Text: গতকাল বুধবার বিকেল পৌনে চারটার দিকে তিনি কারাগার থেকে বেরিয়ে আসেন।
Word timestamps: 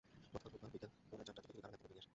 গতকাল 0.33 0.49
বুধবার 0.51 0.71
বিকেল 0.73 0.91
পৌনে 1.09 1.23
চারটার 1.27 1.41
দিকে 1.43 1.51
তিনি 1.53 1.61
কারাগার 1.63 1.79
থেকে 1.81 1.85
বেরিয়ে 1.89 2.01
আসেন। 2.01 2.09